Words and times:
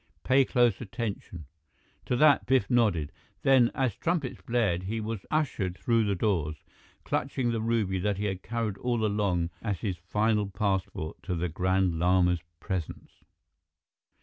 Pay 0.23 0.45
close 0.45 0.81
attention." 0.81 1.45
To 2.05 2.15
that, 2.15 2.47
Biff 2.47 2.71
nodded. 2.71 3.11
Then, 3.43 3.69
as 3.75 3.95
trumpets 3.95 4.41
blared, 4.41 4.81
he 4.81 4.99
was 4.99 5.27
ushered 5.29 5.77
through 5.77 6.05
the 6.05 6.15
doors, 6.15 6.63
clutching 7.03 7.51
the 7.51 7.61
ruby 7.61 7.99
that 7.99 8.17
he 8.17 8.25
had 8.25 8.41
carried 8.41 8.77
all 8.79 9.05
along 9.05 9.51
as 9.61 9.81
his 9.81 9.97
final 9.97 10.49
passport 10.49 11.21
to 11.21 11.35
the 11.35 11.49
Grand 11.49 11.99
Lama's 11.99 12.41
presence. 12.59 13.11